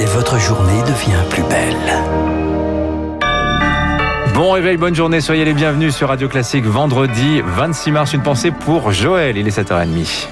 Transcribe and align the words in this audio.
et 0.00 0.04
votre 0.06 0.38
journée 0.38 0.82
devient 0.82 1.22
plus 1.30 1.42
belle. 1.44 1.76
Bon 4.34 4.52
réveil, 4.52 4.76
bonne 4.76 4.94
journée, 4.94 5.20
soyez 5.20 5.44
les 5.44 5.54
bienvenus 5.54 5.94
sur 5.94 6.08
Radio 6.08 6.28
Classique 6.28 6.64
vendredi 6.64 7.42
26 7.44 7.90
mars. 7.90 8.12
Une 8.12 8.22
pensée 8.22 8.52
pour 8.52 8.92
Joël, 8.92 9.36
il 9.36 9.46
est 9.48 9.58
7h30. 9.58 10.28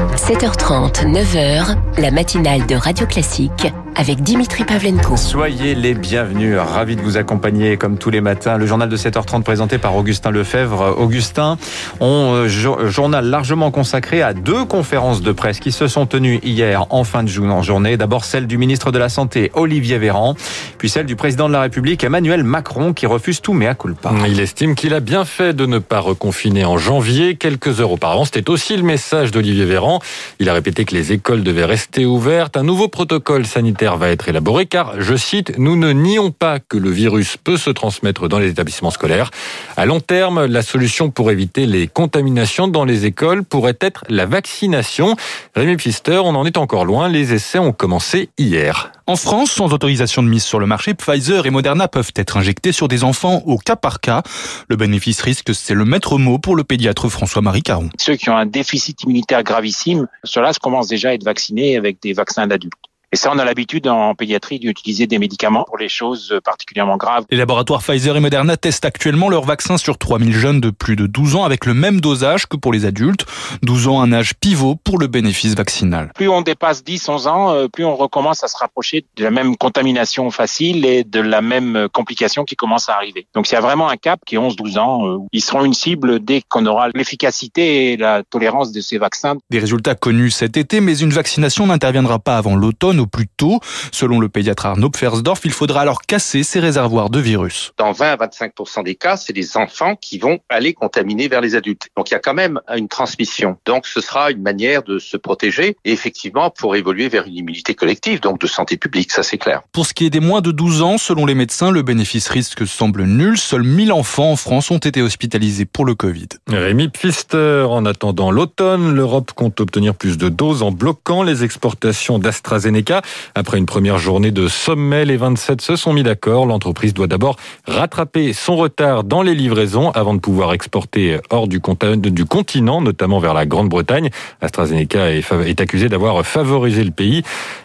7h30, 0.00 1.12
9h, 1.12 1.76
la 1.98 2.10
matinale 2.10 2.66
de 2.66 2.74
Radio 2.74 3.06
Classique 3.06 3.70
avec 3.96 4.22
Dimitri 4.22 4.64
Pavlenko. 4.64 5.16
Soyez 5.16 5.74
les 5.74 5.94
bienvenus, 5.94 6.56
ravi 6.56 6.96
de 6.96 7.02
vous 7.02 7.16
accompagner 7.16 7.76
comme 7.76 7.98
tous 7.98 8.08
les 8.10 8.20
matins. 8.20 8.56
Le 8.56 8.64
journal 8.64 8.88
de 8.88 8.96
7h30 8.96 9.42
présenté 9.42 9.78
par 9.78 9.96
Augustin 9.96 10.30
Lefebvre. 10.30 10.94
Augustin, 10.96 11.58
on 12.00 12.34
euh, 12.34 12.88
journal 12.88 13.26
largement 13.26 13.70
consacré 13.70 14.22
à 14.22 14.32
deux 14.32 14.64
conférences 14.64 15.20
de 15.20 15.32
presse 15.32 15.60
qui 15.60 15.72
se 15.72 15.88
sont 15.88 16.06
tenues 16.06 16.40
hier 16.42 16.86
en 16.90 17.04
fin 17.04 17.22
de 17.24 17.28
journée. 17.28 17.96
D'abord 17.96 18.24
celle 18.24 18.46
du 18.46 18.58
ministre 18.58 18.92
de 18.92 18.98
la 18.98 19.08
Santé, 19.08 19.50
Olivier 19.54 19.98
Véran, 19.98 20.34
puis 20.78 20.88
celle 20.88 21.06
du 21.06 21.16
président 21.16 21.48
de 21.48 21.52
la 21.52 21.60
République, 21.60 22.04
Emmanuel 22.04 22.44
Macron, 22.44 22.92
qui 22.92 23.06
refuse 23.06 23.40
tout 23.40 23.52
mea 23.52 23.74
culpa. 23.74 24.12
Il 24.26 24.40
estime 24.40 24.76
qu'il 24.76 24.94
a 24.94 25.00
bien 25.00 25.24
fait 25.24 25.52
de 25.52 25.66
ne 25.66 25.78
pas 25.78 26.00
reconfiner 26.00 26.64
en 26.64 26.78
janvier. 26.78 27.34
Quelques 27.34 27.80
heures 27.80 27.92
auparavant, 27.92 28.24
c'était 28.24 28.48
aussi 28.48 28.76
le 28.76 28.82
message 28.82 29.30
d'Olivier 29.30 29.64
Véran. 29.64 29.89
Il 30.38 30.48
a 30.48 30.54
répété 30.54 30.84
que 30.84 30.94
les 30.94 31.12
écoles 31.12 31.42
devaient 31.42 31.64
rester 31.64 32.06
ouvertes. 32.06 32.56
Un 32.56 32.62
nouveau 32.62 32.88
protocole 32.88 33.46
sanitaire 33.46 33.96
va 33.96 34.10
être 34.10 34.28
élaboré 34.28 34.66
car, 34.66 35.00
je 35.00 35.16
cite, 35.16 35.58
nous 35.58 35.76
ne 35.76 35.92
nions 35.92 36.30
pas 36.30 36.58
que 36.60 36.76
le 36.76 36.90
virus 36.90 37.36
peut 37.36 37.56
se 37.56 37.70
transmettre 37.70 38.28
dans 38.28 38.38
les 38.38 38.50
établissements 38.50 38.90
scolaires. 38.90 39.30
À 39.76 39.86
long 39.86 40.00
terme, 40.00 40.46
la 40.46 40.62
solution 40.62 41.10
pour 41.10 41.30
éviter 41.30 41.66
les 41.66 41.88
contaminations 41.88 42.68
dans 42.68 42.84
les 42.84 43.06
écoles 43.06 43.44
pourrait 43.44 43.78
être 43.80 44.04
la 44.08 44.26
vaccination. 44.26 45.16
Rémi 45.54 45.76
Pfister, 45.76 46.20
on 46.22 46.34
en 46.34 46.44
est 46.46 46.56
encore 46.56 46.84
loin. 46.84 47.08
Les 47.08 47.32
essais 47.32 47.58
ont 47.58 47.72
commencé 47.72 48.28
hier. 48.38 48.92
En 49.10 49.16
France, 49.16 49.50
sans 49.50 49.72
autorisation 49.72 50.22
de 50.22 50.28
mise 50.28 50.44
sur 50.44 50.60
le 50.60 50.66
marché, 50.66 50.94
Pfizer 50.94 51.44
et 51.44 51.50
Moderna 51.50 51.88
peuvent 51.88 52.12
être 52.14 52.36
injectés 52.36 52.70
sur 52.70 52.86
des 52.86 53.02
enfants 53.02 53.42
au 53.44 53.58
cas 53.58 53.74
par 53.74 53.98
cas. 53.98 54.22
Le 54.68 54.76
bénéfice-risque, 54.76 55.52
c'est 55.52 55.74
le 55.74 55.84
maître 55.84 56.16
mot 56.16 56.38
pour 56.38 56.54
le 56.54 56.62
pédiatre 56.62 57.08
François-Marie 57.08 57.64
Caron. 57.64 57.90
Ceux 57.98 58.14
qui 58.14 58.30
ont 58.30 58.36
un 58.36 58.46
déficit 58.46 59.02
immunitaire 59.02 59.42
gravissime, 59.42 60.06
ceux-là 60.22 60.52
commencent 60.62 60.86
déjà 60.86 61.08
à 61.08 61.14
être 61.14 61.24
vaccinés 61.24 61.76
avec 61.76 62.00
des 62.00 62.12
vaccins 62.12 62.46
d'adultes. 62.46 62.89
Et 63.12 63.16
ça, 63.16 63.32
on 63.34 63.38
a 63.40 63.44
l'habitude 63.44 63.88
en 63.88 64.14
pédiatrie 64.14 64.60
d'utiliser 64.60 65.08
des 65.08 65.18
médicaments 65.18 65.64
pour 65.64 65.78
les 65.78 65.88
choses 65.88 66.38
particulièrement 66.44 66.96
graves. 66.96 67.24
Les 67.28 67.36
laboratoires 67.36 67.82
Pfizer 67.82 68.16
et 68.16 68.20
Moderna 68.20 68.56
testent 68.56 68.84
actuellement 68.84 69.28
leur 69.28 69.44
vaccin 69.44 69.78
sur 69.78 69.98
3000 69.98 70.32
jeunes 70.32 70.60
de 70.60 70.70
plus 70.70 70.94
de 70.94 71.08
12 71.08 71.34
ans 71.34 71.42
avec 71.42 71.66
le 71.66 71.74
même 71.74 72.00
dosage 72.00 72.46
que 72.46 72.56
pour 72.56 72.72
les 72.72 72.84
adultes. 72.84 73.26
12 73.64 73.88
ans, 73.88 74.00
un 74.00 74.12
âge 74.12 74.34
pivot 74.34 74.76
pour 74.76 74.96
le 74.96 75.08
bénéfice 75.08 75.56
vaccinal. 75.56 76.12
Plus 76.14 76.28
on 76.28 76.42
dépasse 76.42 76.84
10-11 76.84 77.26
ans, 77.26 77.50
euh, 77.50 77.66
plus 77.66 77.84
on 77.84 77.96
recommence 77.96 78.44
à 78.44 78.48
se 78.48 78.56
rapprocher 78.56 79.04
de 79.16 79.24
la 79.24 79.32
même 79.32 79.56
contamination 79.56 80.30
facile 80.30 80.86
et 80.86 81.02
de 81.02 81.20
la 81.20 81.40
même 81.40 81.88
complication 81.92 82.44
qui 82.44 82.54
commence 82.54 82.88
à 82.88 82.94
arriver. 82.94 83.26
Donc 83.34 83.50
il 83.50 83.54
y 83.54 83.56
a 83.56 83.60
vraiment 83.60 83.88
un 83.88 83.96
cap 83.96 84.20
qui 84.24 84.36
est 84.36 84.38
11-12 84.38 84.78
ans. 84.78 85.08
Euh, 85.08 85.18
ils 85.32 85.42
seront 85.42 85.64
une 85.64 85.74
cible 85.74 86.20
dès 86.20 86.42
qu'on 86.48 86.64
aura 86.64 86.90
l'efficacité 86.94 87.92
et 87.92 87.96
la 87.96 88.22
tolérance 88.22 88.70
de 88.70 88.80
ces 88.80 88.98
vaccins. 88.98 89.34
Des 89.50 89.58
résultats 89.58 89.96
connus 89.96 90.30
cet 90.30 90.56
été, 90.56 90.80
mais 90.80 90.96
une 90.96 91.10
vaccination 91.10 91.66
n'interviendra 91.66 92.20
pas 92.20 92.36
avant 92.36 92.54
l'automne 92.54 92.99
au 93.00 93.06
plus 93.06 93.26
tôt. 93.26 93.60
Selon 93.92 94.20
le 94.20 94.28
pédiatre 94.28 94.66
Arnaud 94.66 94.90
Pfersdorf, 94.90 95.40
il 95.44 95.52
faudra 95.52 95.80
alors 95.80 96.02
casser 96.02 96.42
ces 96.42 96.60
réservoirs 96.60 97.10
de 97.10 97.20
virus. 97.20 97.72
Dans 97.78 97.92
20 97.92 98.12
à 98.12 98.16
25% 98.16 98.84
des 98.84 98.94
cas, 98.94 99.16
c'est 99.16 99.32
les 99.32 99.56
enfants 99.56 99.96
qui 99.96 100.18
vont 100.18 100.38
aller 100.48 100.74
contaminer 100.74 101.28
vers 101.28 101.40
les 101.40 101.54
adultes. 101.54 101.88
Donc 101.96 102.10
il 102.10 102.14
y 102.14 102.16
a 102.16 102.20
quand 102.20 102.34
même 102.34 102.60
une 102.76 102.88
transmission. 102.88 103.56
Donc 103.64 103.86
ce 103.86 104.00
sera 104.00 104.30
une 104.30 104.42
manière 104.42 104.82
de 104.82 104.98
se 104.98 105.16
protéger 105.16 105.76
et 105.84 105.92
effectivement 105.92 106.50
pour 106.50 106.76
évoluer 106.76 107.08
vers 107.08 107.26
une 107.26 107.36
immunité 107.36 107.74
collective, 107.74 108.20
donc 108.20 108.40
de 108.40 108.46
santé 108.46 108.76
publique, 108.76 109.12
ça 109.12 109.22
c'est 109.22 109.38
clair. 109.38 109.62
Pour 109.72 109.86
ce 109.86 109.94
qui 109.94 110.06
est 110.06 110.10
des 110.10 110.20
moins 110.20 110.40
de 110.40 110.52
12 110.52 110.82
ans, 110.82 110.98
selon 110.98 111.26
les 111.26 111.34
médecins, 111.34 111.70
le 111.70 111.82
bénéfice 111.82 112.28
risque 112.28 112.66
semble 112.66 113.04
nul. 113.04 113.38
Seuls 113.38 113.62
1000 113.62 113.92
enfants 113.92 114.32
en 114.32 114.36
France 114.36 114.70
ont 114.70 114.78
été 114.78 115.02
hospitalisés 115.02 115.64
pour 115.64 115.84
le 115.84 115.94
Covid. 115.94 116.28
Rémi 116.48 116.88
Pfister, 116.88 117.66
en 117.68 117.86
attendant 117.86 118.30
l'automne, 118.30 118.94
l'Europe 118.94 119.32
compte 119.32 119.60
obtenir 119.60 119.94
plus 119.94 120.18
de 120.18 120.28
doses 120.28 120.62
en 120.62 120.70
bloquant 120.70 121.22
les 121.22 121.44
exportations 121.44 122.18
d'AstraZeneca 122.18 122.89
après 123.34 123.58
une 123.58 123.66
première 123.66 123.98
journée 123.98 124.30
de 124.30 124.48
sommet, 124.48 125.04
les 125.04 125.16
27 125.16 125.60
se 125.60 125.76
sont 125.76 125.92
mis 125.92 126.02
d'accord. 126.02 126.46
L'entreprise 126.46 126.94
doit 126.94 127.06
d'abord 127.06 127.36
rattraper 127.66 128.32
son 128.32 128.56
retard 128.56 129.04
dans 129.04 129.22
les 129.22 129.34
livraisons 129.34 129.90
avant 129.90 130.14
de 130.14 130.20
pouvoir 130.20 130.52
exporter 130.52 131.18
hors 131.30 131.48
du 131.48 131.60
continent, 131.60 132.80
notamment 132.80 133.18
vers 133.18 133.34
la 133.34 133.46
Grande-Bretagne. 133.46 134.10
AstraZeneca 134.40 135.10
est 135.10 135.60
accusé 135.60 135.88
d'avoir 135.88 136.24
favorisé 136.24 136.84
le 136.84 136.90
pays. 136.90 137.22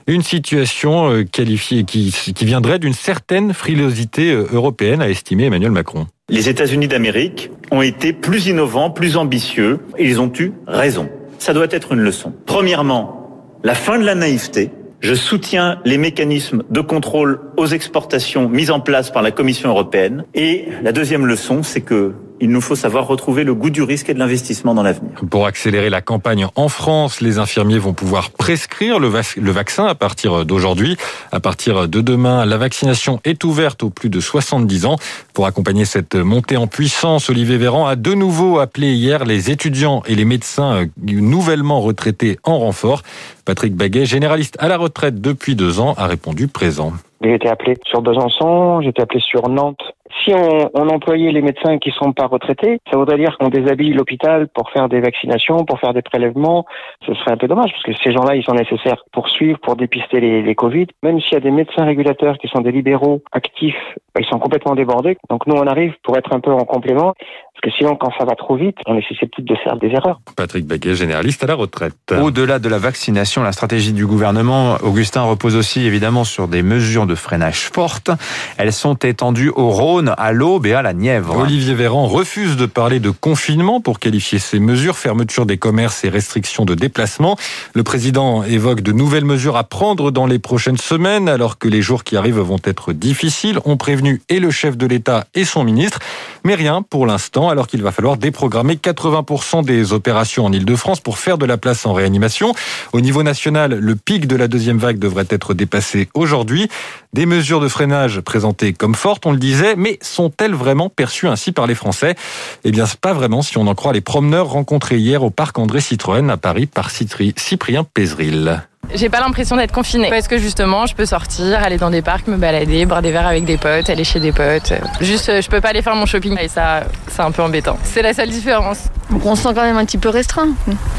Une 0.07 0.21
situation 0.21 1.09
euh, 1.09 1.23
qualifiée 1.23 1.83
qui, 1.83 2.11
qui 2.11 2.45
viendrait 2.45 2.79
d'une 2.79 2.93
certaine 2.93 3.53
frilosité 3.53 4.31
euh, 4.31 4.47
européenne, 4.51 5.01
a 5.01 5.09
estimé 5.09 5.45
Emmanuel 5.45 5.71
Macron. 5.71 6.07
Les 6.29 6.49
États-Unis 6.49 6.87
d'Amérique 6.87 7.51
ont 7.71 7.81
été 7.81 8.13
plus 8.13 8.47
innovants, 8.47 8.89
plus 8.89 9.17
ambitieux, 9.17 9.79
et 9.97 10.07
ils 10.07 10.19
ont 10.19 10.31
eu 10.39 10.53
raison. 10.67 11.09
Ça 11.39 11.53
doit 11.53 11.67
être 11.69 11.93
une 11.93 11.99
leçon. 11.99 12.33
Premièrement, 12.45 13.59
la 13.63 13.75
fin 13.75 13.99
de 13.99 14.05
la 14.05 14.15
naïveté. 14.15 14.71
Je 15.01 15.13
soutiens 15.13 15.79
les 15.85 15.97
mécanismes 15.97 16.63
de 16.69 16.81
contrôle 16.81 17.39
aux 17.57 17.67
exportations 17.67 18.49
mis 18.49 18.71
en 18.71 18.79
place 18.79 19.11
par 19.11 19.21
la 19.21 19.31
Commission 19.31 19.69
européenne. 19.69 20.25
Et 20.33 20.67
la 20.83 20.91
deuxième 20.91 21.25
leçon, 21.25 21.63
c'est 21.63 21.81
que 21.81 22.13
il 22.41 22.49
nous 22.49 22.61
faut 22.61 22.75
savoir 22.75 23.07
retrouver 23.07 23.43
le 23.43 23.53
goût 23.53 23.69
du 23.69 23.81
risque 23.81 24.09
et 24.09 24.13
de 24.13 24.19
l'investissement 24.19 24.73
dans 24.73 24.83
l'avenir. 24.83 25.11
Pour 25.29 25.45
accélérer 25.45 25.89
la 25.89 26.01
campagne 26.01 26.47
en 26.55 26.69
France, 26.69 27.21
les 27.21 27.37
infirmiers 27.39 27.77
vont 27.77 27.93
pouvoir 27.93 28.31
prescrire 28.31 28.99
le, 28.99 29.07
vaccin 29.07 29.85
à 29.85 29.95
partir 29.95 30.45
d'aujourd'hui. 30.45 30.97
À 31.31 31.39
partir 31.39 31.87
de 31.87 32.01
demain, 32.01 32.45
la 32.45 32.57
vaccination 32.57 33.19
est 33.23 33.43
ouverte 33.43 33.83
aux 33.83 33.89
plus 33.89 34.09
de 34.09 34.19
70 34.19 34.85
ans. 34.85 34.97
Pour 35.33 35.45
accompagner 35.45 35.85
cette 35.85 36.15
montée 36.15 36.57
en 36.57 36.67
puissance, 36.67 37.29
Olivier 37.29 37.57
Véran 37.57 37.87
a 37.87 37.95
de 37.95 38.13
nouveau 38.13 38.59
appelé 38.59 38.93
hier 38.93 39.25
les 39.25 39.51
étudiants 39.51 40.03
et 40.07 40.15
les 40.15 40.25
médecins 40.25 40.83
euh, 40.83 40.85
nouvellement 41.05 41.81
retraités 41.81 42.37
en 42.43 42.59
renfort. 42.59 43.01
Patrick 43.45 43.75
Baguet, 43.75 44.05
généraliste 44.05 44.57
à 44.59 44.67
la 44.67 44.77
retraite 44.77 45.21
depuis 45.21 45.55
deux 45.55 45.79
ans, 45.79 45.93
a 45.97 46.07
répondu 46.07 46.47
présent. 46.47 46.93
J'ai 47.21 47.33
été 47.33 47.47
appelé 47.47 47.75
sur 47.87 48.01
Besançon, 48.01 48.81
j'ai 48.81 48.89
été 48.89 49.01
appelé 49.01 49.19
sur 49.19 49.47
Nantes. 49.49 49.81
Si 50.23 50.33
on, 50.33 50.69
on, 50.73 50.89
employait 50.89 51.31
les 51.31 51.41
médecins 51.41 51.79
qui 51.79 51.89
ne 51.89 51.95
sont 51.95 52.13
pas 52.13 52.27
retraités, 52.27 52.79
ça 52.91 52.97
voudrait 52.97 53.17
dire 53.17 53.37
qu'on 53.39 53.49
déshabille 53.49 53.93
l'hôpital 53.93 54.47
pour 54.47 54.69
faire 54.69 54.87
des 54.87 55.01
vaccinations, 55.01 55.65
pour 55.65 55.79
faire 55.79 55.93
des 55.93 56.03
prélèvements. 56.03 56.65
Ce 57.05 57.13
serait 57.15 57.31
un 57.31 57.37
peu 57.37 57.47
dommage 57.47 57.71
parce 57.71 57.83
que 57.83 58.03
ces 58.03 58.13
gens-là, 58.13 58.35
ils 58.35 58.43
sont 58.43 58.53
nécessaires 58.53 59.03
pour 59.11 59.29
suivre, 59.29 59.59
pour 59.59 59.75
dépister 59.75 60.19
les, 60.19 60.43
les 60.43 60.55
Covid. 60.55 60.87
Même 61.01 61.19
s'il 61.19 61.33
y 61.33 61.37
a 61.37 61.39
des 61.39 61.51
médecins 61.51 61.85
régulateurs 61.85 62.37
qui 62.37 62.47
sont 62.47 62.61
des 62.61 62.71
libéraux 62.71 63.23
actifs, 63.31 63.75
ils 64.19 64.25
sont 64.25 64.39
complètement 64.39 64.75
débordés. 64.75 65.17
Donc 65.29 65.47
nous, 65.47 65.55
on 65.55 65.67
arrive 65.67 65.93
pour 66.03 66.17
être 66.17 66.33
un 66.33 66.39
peu 66.39 66.51
en 66.51 66.65
complément. 66.65 67.13
Parce 67.53 67.73
que 67.73 67.77
sinon, 67.77 67.95
quand 67.95 68.11
ça 68.17 68.25
va 68.25 68.35
trop 68.35 68.55
vite, 68.55 68.77
on 68.85 68.97
est 68.97 69.07
susceptible 69.07 69.47
de 69.47 69.55
faire 69.55 69.77
des 69.77 69.87
erreurs. 69.87 70.19
Patrick 70.35 70.65
Baguet, 70.65 70.93
généraliste 70.93 71.43
à 71.43 71.47
la 71.47 71.55
retraite. 71.55 71.93
Au-delà 72.11 72.59
de 72.59 72.67
la 72.67 72.77
vaccination, 72.77 73.43
la 73.43 73.53
stratégie 73.53 73.93
du 73.93 74.05
gouvernement, 74.05 74.75
Augustin 74.83 75.23
repose 75.23 75.55
aussi 75.55 75.85
évidemment 75.85 76.25
sur 76.25 76.47
des 76.47 76.63
mesures 76.63 77.05
de 77.05 77.15
freinage 77.15 77.69
fortes. 77.69 78.11
Elles 78.57 78.73
sont 78.73 78.95
étendues 78.95 79.51
au 79.55 79.69
À 80.17 80.33
l'Aube 80.33 80.65
et 80.65 80.73
à 80.73 80.81
la 80.81 80.93
Nièvre. 80.93 81.37
Olivier 81.37 81.73
Véran 81.73 82.07
refuse 82.07 82.57
de 82.57 82.65
parler 82.65 82.99
de 82.99 83.11
confinement 83.11 83.79
pour 83.79 83.99
qualifier 83.99 84.39
ces 84.39 84.59
mesures, 84.59 84.97
fermeture 84.97 85.45
des 85.45 85.57
commerces 85.57 86.03
et 86.03 86.09
restrictions 86.09 86.65
de 86.65 86.75
déplacement. 86.75 87.37
Le 87.73 87.83
président 87.83 88.43
évoque 88.43 88.81
de 88.81 88.91
nouvelles 88.91 89.23
mesures 89.23 89.55
à 89.55 89.63
prendre 89.63 90.11
dans 90.11 90.25
les 90.25 90.37
prochaines 90.37 90.77
semaines, 90.77 91.29
alors 91.29 91.57
que 91.57 91.69
les 91.69 91.81
jours 91.81 92.03
qui 92.03 92.17
arrivent 92.17 92.39
vont 92.39 92.59
être 92.65 92.91
difficiles, 92.91 93.59
ont 93.63 93.77
prévenu 93.77 94.21
et 94.27 94.39
le 94.39 94.51
chef 94.51 94.75
de 94.75 94.85
l'État 94.85 95.27
et 95.33 95.45
son 95.45 95.63
ministre. 95.63 95.99
Mais 96.43 96.55
rien 96.55 96.81
pour 96.81 97.05
l'instant 97.05 97.47
alors 97.47 97.67
qu'il 97.67 97.81
va 97.81 97.93
falloir 97.93 98.17
déprogrammer 98.17 98.75
80% 98.75 99.63
des 99.63 99.93
opérations 99.93 100.45
en 100.45 100.51
Ile-de-France 100.51 100.99
pour 100.99 101.19
faire 101.19 101.37
de 101.37 101.45
la 101.45 101.57
place 101.57 101.85
en 101.85 101.93
réanimation. 101.93 102.53
Au 102.91 102.99
niveau 102.99 103.23
national, 103.23 103.79
le 103.79 103.95
pic 103.95 104.27
de 104.27 104.35
la 104.35 104.49
deuxième 104.49 104.77
vague 104.77 104.99
devrait 104.99 105.27
être 105.29 105.53
dépassé 105.53 106.09
aujourd'hui. 106.13 106.67
Des 107.13 107.25
mesures 107.25 107.61
de 107.61 107.69
freinage 107.69 108.19
présentées 108.19 108.73
comme 108.73 108.95
fortes, 108.95 109.25
on 109.25 109.31
le 109.31 109.37
disait, 109.37 109.75
mais 109.77 109.84
sont-elles 110.01 110.53
vraiment 110.53 110.89
perçues 110.89 111.27
ainsi 111.27 111.51
par 111.51 111.67
les 111.67 111.75
Français? 111.75 112.15
Eh 112.63 112.71
bien, 112.71 112.85
pas 113.01 113.13
vraiment 113.13 113.41
si 113.41 113.57
on 113.57 113.67
en 113.67 113.75
croit 113.75 113.93
les 113.93 114.01
promeneurs 114.01 114.47
rencontrés 114.47 114.97
hier 114.97 115.23
au 115.23 115.29
parc 115.29 115.57
André 115.59 115.81
Citroën 115.81 116.29
à 116.29 116.37
Paris 116.37 116.65
par 116.65 116.89
Cyprien 116.89 117.83
Pézril. 117.83 118.61
J'ai 118.93 119.09
pas 119.09 119.19
l'impression 119.19 119.57
d'être 119.57 119.71
confinée. 119.71 120.09
Parce 120.09 120.27
que 120.27 120.37
justement, 120.37 120.85
je 120.85 120.95
peux 120.95 121.05
sortir, 121.05 121.59
aller 121.63 121.77
dans 121.77 121.89
des 121.89 122.01
parcs, 122.01 122.27
me 122.27 122.37
balader, 122.37 122.85
boire 122.85 123.01
des 123.01 123.11
verres 123.11 123.27
avec 123.27 123.45
des 123.45 123.57
potes, 123.57 123.89
aller 123.89 124.03
chez 124.03 124.19
des 124.19 124.31
potes. 124.31 124.73
Juste, 125.01 125.41
je 125.41 125.49
peux 125.49 125.59
pas 125.59 125.69
aller 125.69 125.81
faire 125.81 125.95
mon 125.95 126.05
shopping 126.05 126.37
et 126.39 126.47
ça, 126.47 126.83
c'est 127.07 127.21
un 127.21 127.31
peu 127.31 127.41
embêtant. 127.41 127.77
C'est 127.83 128.03
la 128.03 128.13
seule 128.13 128.29
différence. 128.29 128.89
Donc 129.11 129.25
on 129.25 129.35
se 129.35 129.43
sent 129.43 129.49
quand 129.55 129.63
même 129.63 129.77
un 129.77 129.85
petit 129.85 129.97
peu 129.97 130.09
restreint, 130.09 130.49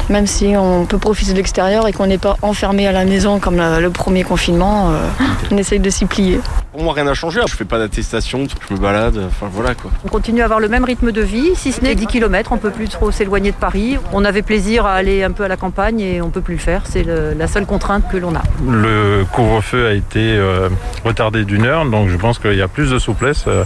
même 0.09 0.27
si 0.27 0.53
on 0.57 0.85
peut 0.85 0.97
profiter 0.97 1.31
de 1.31 1.37
l'extérieur 1.37 1.87
et 1.87 1.93
qu'on 1.93 2.07
n'est 2.07 2.17
pas 2.17 2.37
enfermé 2.41 2.87
à 2.87 2.91
la 2.91 3.05
maison 3.05 3.39
comme 3.39 3.57
le 3.57 3.89
premier 3.89 4.23
confinement, 4.23 4.91
euh, 4.91 5.07
on 5.51 5.57
essaye 5.57 5.79
de 5.79 5.89
s'y 5.89 6.05
plier. 6.05 6.39
Pour 6.71 6.83
moi 6.83 6.93
rien 6.93 7.05
n'a 7.05 7.15
changé, 7.15 7.41
je 7.47 7.55
fais 7.55 7.65
pas 7.65 7.79
d'attestation, 7.79 8.45
je 8.47 8.73
me 8.73 8.79
balade, 8.79 9.19
enfin 9.27 9.49
voilà 9.51 9.73
quoi. 9.73 9.91
On 10.05 10.09
continue 10.09 10.41
à 10.41 10.45
avoir 10.45 10.59
le 10.59 10.69
même 10.69 10.83
rythme 10.83 11.11
de 11.11 11.21
vie, 11.21 11.55
si 11.55 11.71
ce 11.71 11.81
n'est 11.81 11.95
10 11.95 12.07
km, 12.07 12.51
on 12.51 12.57
peut 12.57 12.69
plus 12.69 12.87
trop 12.87 13.11
s'éloigner 13.11 13.51
de 13.51 13.57
Paris. 13.57 13.97
On 14.13 14.23
avait 14.23 14.41
plaisir 14.41 14.85
à 14.85 14.93
aller 14.93 15.23
un 15.23 15.31
peu 15.31 15.43
à 15.43 15.47
la 15.47 15.57
campagne 15.57 15.99
et 15.99 16.21
on 16.21 16.29
peut 16.29 16.41
plus 16.41 16.55
le 16.55 16.61
faire, 16.61 16.83
c'est 16.85 17.03
la 17.03 17.47
seule 17.47 17.65
contrainte 17.65 18.03
que 18.11 18.17
l'on 18.17 18.35
a. 18.35 18.43
Le 18.65 19.25
couvre-feu 19.33 19.87
a 19.87 19.93
été 19.93 20.37
euh, 20.37 20.69
retardé 21.03 21.45
d'une 21.45 21.65
heure, 21.65 21.85
donc 21.85 22.09
je 22.09 22.17
pense 22.17 22.39
qu'il 22.39 22.55
y 22.55 22.61
a 22.61 22.67
plus 22.67 22.91
de 22.91 22.99
souplesse 22.99 23.45
euh, 23.47 23.63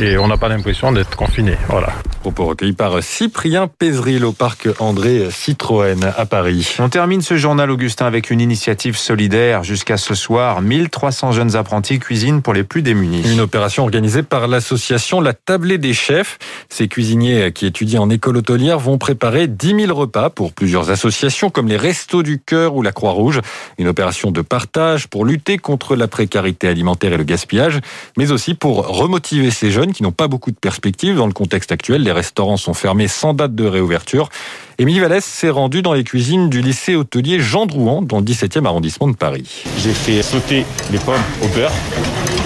et 0.00 0.16
on 0.18 0.26
n'a 0.26 0.36
pas 0.36 0.48
l'impression 0.48 0.90
d'être 0.90 1.16
confiné. 1.16 1.56
Voilà. 1.68 1.88
Propos 2.24 2.46
recueillis 2.46 2.72
par 2.72 3.02
Cyprien 3.02 3.68
Pézril 3.68 4.24
au 4.24 4.32
parc 4.32 4.66
André 4.78 5.28
Citroën 5.30 6.10
à 6.16 6.24
Paris. 6.24 6.74
On 6.78 6.88
termine 6.88 7.20
ce 7.20 7.36
journal, 7.36 7.70
Augustin, 7.70 8.06
avec 8.06 8.30
une 8.30 8.40
initiative 8.40 8.96
solidaire. 8.96 9.62
Jusqu'à 9.62 9.98
ce 9.98 10.14
soir, 10.14 10.62
1300 10.62 11.32
jeunes 11.32 11.54
apprentis 11.54 11.98
cuisinent 11.98 12.40
pour 12.40 12.54
les 12.54 12.64
plus 12.64 12.80
démunis. 12.80 13.30
Une 13.30 13.42
opération 13.42 13.82
organisée 13.82 14.22
par 14.22 14.48
l'association 14.48 15.20
La 15.20 15.34
Tablée 15.34 15.76
des 15.76 15.92
Chefs. 15.92 16.38
Ces 16.70 16.88
cuisiniers 16.88 17.52
qui 17.52 17.66
étudient 17.66 18.00
en 18.00 18.08
école 18.08 18.38
hôtelière 18.38 18.78
vont 18.78 18.96
préparer 18.96 19.46
10 19.46 19.84
000 19.84 19.94
repas 19.94 20.30
pour 20.30 20.54
plusieurs 20.54 20.88
associations 20.88 21.50
comme 21.50 21.68
les 21.68 21.76
Restos 21.76 22.22
du 22.22 22.38
Cœur 22.38 22.74
ou 22.74 22.80
la 22.80 22.92
Croix-Rouge. 22.92 23.42
Une 23.76 23.88
opération 23.88 24.30
de 24.30 24.40
partage 24.40 25.08
pour 25.08 25.26
lutter 25.26 25.58
contre 25.58 25.94
la 25.94 26.08
précarité 26.08 26.68
alimentaire 26.68 27.12
et 27.12 27.18
le 27.18 27.24
gaspillage, 27.24 27.80
mais 28.16 28.32
aussi 28.32 28.54
pour 28.54 28.86
remotiver 28.86 29.50
ces 29.50 29.70
jeunes 29.70 29.92
qui 29.92 30.02
n'ont 30.02 30.10
pas 30.10 30.26
beaucoup 30.26 30.52
de 30.52 30.56
perspectives 30.56 31.16
dans 31.16 31.26
le 31.26 31.34
contexte 31.34 31.70
actuel. 31.70 32.02
Les 32.02 32.13
restaurants 32.14 32.56
sont 32.56 32.72
fermés 32.72 33.08
sans 33.08 33.34
date 33.34 33.54
de 33.54 33.66
réouverture. 33.66 34.30
Émilie 34.78 35.00
Vallès 35.00 35.24
s'est 35.24 35.50
rendue 35.50 35.82
dans 35.82 35.92
les 35.92 36.02
cuisines 36.02 36.48
du 36.48 36.62
lycée 36.62 36.96
hôtelier 36.96 37.38
Jean 37.38 37.66
Drouan, 37.66 38.02
dans 38.02 38.18
le 38.18 38.24
17e 38.24 38.64
arrondissement 38.64 39.08
de 39.08 39.14
Paris. 39.14 39.64
J'ai 39.78 39.92
fait 39.92 40.22
sauter 40.22 40.64
les 40.90 40.98
pommes 40.98 41.22
au 41.42 41.48
beurre. 41.48 41.70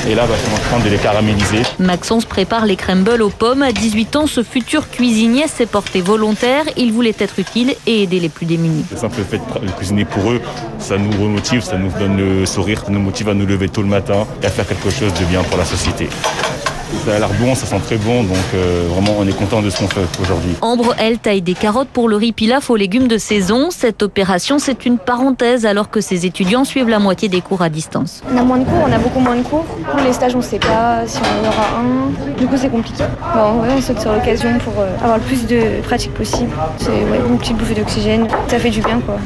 Et 0.06 0.14
là, 0.14 0.26
bah, 0.26 0.34
je 0.36 0.46
suis 0.46 0.54
en 0.54 0.68
train 0.68 0.84
de 0.84 0.90
les 0.90 0.98
caraméliser. 0.98 1.62
Maxence 1.78 2.24
prépare 2.24 2.66
les 2.66 2.76
crumbles 2.76 3.20
aux 3.20 3.30
pommes. 3.30 3.62
À 3.62 3.72
18 3.72 4.16
ans, 4.16 4.26
ce 4.26 4.42
futur 4.42 4.90
cuisinier 4.90 5.48
s'est 5.48 5.66
porté 5.66 6.00
volontaire. 6.00 6.64
Il 6.76 6.92
voulait 6.92 7.16
être 7.18 7.38
utile 7.38 7.74
et 7.86 8.02
aider 8.02 8.20
les 8.20 8.28
plus 8.28 8.46
démunis. 8.46 8.84
Le 8.90 8.96
simple 8.96 9.22
fait 9.22 9.38
de 9.38 9.70
cuisiner 9.72 10.04
pour 10.04 10.30
eux, 10.30 10.40
ça 10.78 10.98
nous 10.98 11.10
remotive, 11.22 11.62
ça 11.62 11.76
nous 11.76 11.90
donne 11.98 12.16
le 12.16 12.46
sourire, 12.46 12.84
ça 12.84 12.90
nous 12.90 13.00
motive 13.00 13.28
à 13.28 13.34
nous 13.34 13.46
lever 13.46 13.68
tôt 13.68 13.82
le 13.82 13.88
matin 13.88 14.26
et 14.42 14.46
à 14.46 14.50
faire 14.50 14.66
quelque 14.66 14.90
chose 14.90 15.12
de 15.14 15.24
bien 15.24 15.42
pour 15.42 15.58
la 15.58 15.64
société. 15.64 16.08
Ça 17.04 17.14
a 17.14 17.18
l'air 17.18 17.28
bon, 17.40 17.54
ça 17.54 17.66
sent 17.66 17.80
très 17.84 17.96
bon, 17.96 18.22
donc 18.22 18.36
euh, 18.54 18.86
vraiment 18.88 19.16
on 19.18 19.26
est 19.26 19.36
content 19.36 19.60
de 19.62 19.70
ce 19.70 19.78
qu'on 19.78 19.88
fait 19.88 20.06
aujourd'hui. 20.20 20.52
Ambre, 20.60 20.94
elle, 20.98 21.18
taille 21.18 21.42
des 21.42 21.54
carottes 21.54 21.88
pour 21.88 22.08
le 22.08 22.16
riz 22.16 22.32
pilaf 22.32 22.70
aux 22.70 22.76
légumes 22.76 23.08
de 23.08 23.18
saison. 23.18 23.70
Cette 23.70 24.02
opération, 24.02 24.58
c'est 24.58 24.86
une 24.86 24.98
parenthèse 24.98 25.66
alors 25.66 25.90
que 25.90 26.00
ses 26.00 26.26
étudiants 26.26 26.64
suivent 26.64 26.88
la 26.88 26.98
moitié 26.98 27.28
des 27.28 27.40
cours 27.40 27.62
à 27.62 27.68
distance. 27.68 28.22
On 28.32 28.36
a 28.36 28.42
moins 28.42 28.58
de 28.58 28.64
cours, 28.64 28.84
on 28.86 28.92
a 28.92 28.98
beaucoup 28.98 29.20
moins 29.20 29.36
de 29.36 29.42
cours. 29.42 29.64
Pour 29.64 30.00
les 30.00 30.12
stages, 30.12 30.34
on 30.34 30.38
ne 30.38 30.42
sait 30.42 30.58
pas 30.58 31.06
si 31.06 31.18
on 31.18 31.44
en 31.44 31.48
aura 31.48 31.66
un. 31.80 32.38
Du 32.38 32.46
coup, 32.46 32.56
c'est 32.56 32.70
compliqué. 32.70 33.04
Bon, 33.34 33.60
ouais, 33.60 33.68
on 33.76 33.80
saute 33.80 34.00
sur 34.00 34.12
l'occasion 34.12 34.58
pour 34.58 34.74
euh, 34.78 34.94
avoir 35.02 35.18
le 35.18 35.24
plus 35.24 35.46
de 35.46 35.80
pratiques 35.82 36.14
possible. 36.14 36.50
C'est 36.78 36.90
ouais, 36.90 37.20
une 37.28 37.38
petite 37.38 37.56
bouffée 37.56 37.74
d'oxygène, 37.74 38.26
ça 38.48 38.58
fait 38.58 38.70
du 38.70 38.80
bien 38.80 39.00
quoi. 39.00 39.16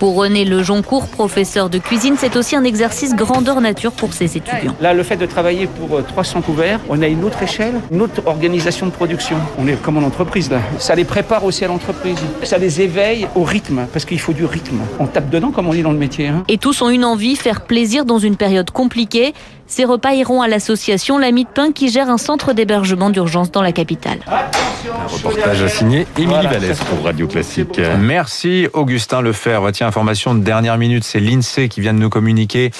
Pour 0.00 0.14
René 0.14 0.46
Lejoncourt, 0.46 1.08
professeur 1.08 1.68
de 1.68 1.76
cuisine, 1.76 2.14
c'est 2.16 2.34
aussi 2.34 2.56
un 2.56 2.64
exercice 2.64 3.14
grandeur 3.14 3.60
nature 3.60 3.92
pour 3.92 4.14
ses 4.14 4.38
étudiants. 4.38 4.74
Là, 4.80 4.94
le 4.94 5.02
fait 5.02 5.18
de 5.18 5.26
travailler 5.26 5.66
pour 5.66 6.02
300 6.02 6.40
couverts, 6.40 6.80
on 6.88 7.02
a 7.02 7.06
une 7.06 7.22
autre 7.22 7.42
échelle, 7.42 7.74
une 7.92 8.00
autre 8.00 8.22
organisation 8.24 8.86
de 8.86 8.92
production. 8.92 9.36
On 9.58 9.68
est 9.68 9.74
comme 9.74 9.98
en 9.98 10.02
entreprise 10.02 10.50
là. 10.50 10.62
Ça 10.78 10.94
les 10.94 11.04
prépare 11.04 11.44
aussi 11.44 11.66
à 11.66 11.68
l'entreprise. 11.68 12.16
Ça 12.44 12.56
les 12.56 12.80
éveille 12.80 13.26
au 13.34 13.42
rythme, 13.42 13.86
parce 13.92 14.06
qu'il 14.06 14.18
faut 14.18 14.32
du 14.32 14.46
rythme. 14.46 14.78
On 14.98 15.06
tape 15.06 15.28
dedans 15.28 15.50
comme 15.50 15.68
on 15.68 15.74
dit 15.74 15.82
dans 15.82 15.92
le 15.92 15.98
métier. 15.98 16.28
Hein. 16.28 16.44
Et 16.48 16.56
tous 16.56 16.80
ont 16.80 16.88
une 16.88 17.04
envie, 17.04 17.36
faire 17.36 17.60
plaisir 17.60 18.06
dans 18.06 18.18
une 18.18 18.36
période 18.36 18.70
compliquée. 18.70 19.34
Ces 19.70 19.84
repas 19.84 20.14
iront 20.14 20.42
à 20.42 20.48
l'association 20.48 21.16
L'Ami 21.16 21.44
de 21.44 21.48
Pain 21.48 21.70
qui 21.70 21.90
gère 21.90 22.10
un 22.10 22.18
centre 22.18 22.52
d'hébergement 22.52 23.08
d'urgence 23.08 23.52
dans 23.52 23.62
la 23.62 23.70
capitale. 23.70 24.18
Un 24.26 25.06
reportage 25.06 25.64
signé 25.68 26.08
Émilie 26.18 26.48
Vallès 26.48 26.76
pour 26.80 27.04
Radio 27.04 27.28
Classique. 27.28 27.80
Merci 28.00 28.66
Augustin 28.72 29.22
Lefebvre. 29.22 29.70
Tiens, 29.70 29.86
information 29.86 30.34
de 30.34 30.42
dernière 30.42 30.76
minute, 30.76 31.04
c'est 31.04 31.20
l'INSEE 31.20 31.68
qui 31.68 31.80
vient 31.80 31.94
de 31.94 32.00
nous 32.00 32.10
communiquer 32.10 32.72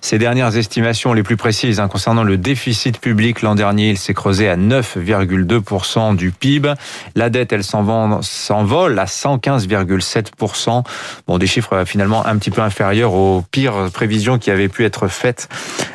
ses 0.00 0.18
dernières 0.18 0.56
estimations 0.56 1.12
les 1.12 1.22
plus 1.22 1.36
précises 1.36 1.80
hein, 1.80 1.88
concernant 1.88 2.24
le 2.24 2.38
déficit 2.38 2.98
public. 2.98 3.42
L'an 3.42 3.54
dernier, 3.54 3.90
il 3.90 3.98
s'est 3.98 4.14
creusé 4.14 4.48
à 4.48 4.56
9,2% 4.56 6.16
du 6.16 6.30
PIB. 6.30 6.72
La 7.14 7.28
dette, 7.28 7.52
elle 7.52 7.64
s'envole 7.64 8.98
à 8.98 9.04
115,7%. 9.04 10.82
Bon, 11.26 11.36
des 11.36 11.46
chiffres 11.46 11.84
finalement 11.84 12.24
un 12.24 12.38
petit 12.38 12.50
peu 12.50 12.62
inférieurs 12.62 13.12
aux 13.12 13.44
pires 13.50 13.90
prévisions 13.92 14.38
qui 14.38 14.50
avaient 14.50 14.68
pu 14.68 14.86
être 14.86 15.08
faites 15.08 15.50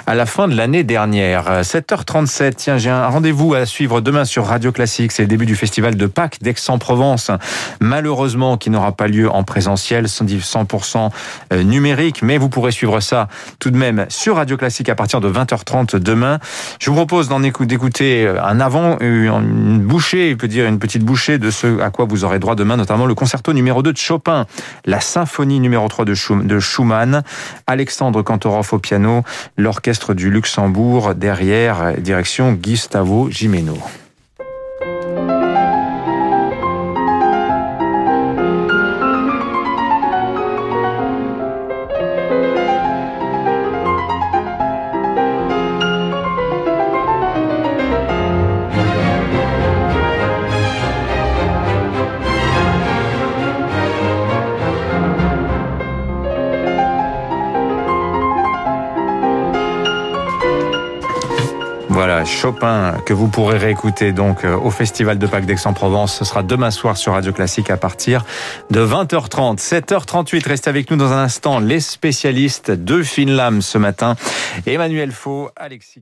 à 0.06 0.14
la 0.16 0.26
fin 0.26 0.43
de 0.48 0.56
l'année 0.56 0.84
dernière. 0.84 1.62
7h37, 1.62 2.54
tiens, 2.56 2.78
j'ai 2.78 2.90
un 2.90 3.08
rendez-vous 3.08 3.54
à 3.54 3.66
suivre 3.66 4.02
demain 4.02 4.26
sur 4.26 4.46
Radio 4.46 4.72
Classique. 4.72 5.12
C'est 5.12 5.24
le 5.24 5.28
début 5.28 5.46
du 5.46 5.56
festival 5.56 5.96
de 5.96 6.06
Pâques 6.08 6.38
d'Aix-en-Provence. 6.42 7.32
Malheureusement, 7.80 8.58
qui 8.58 8.70
n'aura 8.70 8.92
pas 8.92 9.08
lieu 9.08 9.30
en 9.30 9.44
présentiel, 9.44 10.06
100% 10.06 11.10
euh, 11.52 11.64
numérique, 11.64 12.22
mais 12.22 12.38
vous 12.38 12.50
pourrez 12.50 12.72
suivre 12.72 13.00
ça 13.00 13.28
tout 13.60 13.72
de 13.72 13.78
même 13.78 14.06
sur 14.10 14.36
Radio 14.36 14.58
Classique 14.58 14.90
à 14.90 14.96
partir 14.96 15.22
de 15.22 15.32
20h30 15.32 15.98
demain. 15.98 16.40
Je 16.80 16.90
vous 16.90 16.96
propose 16.96 17.30
d'en 17.30 17.40
d'écouter 17.40 18.26
euh, 18.26 18.44
un 18.44 18.60
avant, 18.60 18.98
une 19.00 19.80
bouchée, 19.80 20.30
il 20.30 20.38
peut 20.38 20.48
dire 20.48 20.66
une 20.66 20.80
petite 20.80 21.04
bouchée 21.04 21.38
de 21.38 21.52
ce 21.52 21.80
à 21.80 21.90
quoi 21.90 22.06
vous 22.06 22.24
aurez 22.26 22.40
droit 22.40 22.56
demain, 22.56 22.78
notamment 22.78 23.06
le 23.06 23.16
concerto 23.16 23.54
numéro 23.54 23.84
2 23.84 23.94
de 23.94 23.98
Chopin, 23.98 24.46
la 24.86 25.00
symphonie 25.00 25.60
numéro 25.60 25.88
3 25.88 26.06
de 26.06 26.60
Schumann, 26.60 27.24
Alexandre 27.68 28.22
Kantorov 28.22 28.70
au 28.74 28.80
piano, 28.80 29.24
l'orchestre 29.58 30.14
du 30.14 30.33
Luxembourg 30.34 31.14
derrière, 31.14 31.94
direction 32.02 32.54
Gustavo 32.54 33.30
Gimeno. 33.30 33.78
Voilà, 61.94 62.26
Chopin, 62.26 62.98
que 63.06 63.14
vous 63.14 63.28
pourrez 63.28 63.60
réécouter 63.60 64.14
donc 64.14 64.46
euh, 64.46 64.58
au 64.58 64.72
Festival 64.72 65.20
de 65.20 65.28
Pâques 65.28 65.46
d'Aix-en-Provence. 65.46 66.18
Ce 66.18 66.26
sera 66.26 66.42
demain 66.42 66.72
soir 66.72 66.98
sur 66.98 67.14
Radio 67.14 67.32
Classique 67.32 67.70
à 67.70 67.78
partir 67.78 68.26
de 68.72 68.84
20h30. 68.84 69.60
7h38, 69.60 70.48
restez 70.48 70.72
avec 70.72 70.90
nous 70.90 70.98
dans 70.98 71.12
un 71.12 71.24
instant. 71.24 71.60
Les 71.60 71.80
spécialistes 71.80 72.72
de 72.72 73.04
Finlam 73.04 73.62
ce 73.62 73.78
matin. 73.78 74.16
Emmanuel 74.66 75.12
Faux, 75.12 75.52
Alexis. 75.56 76.02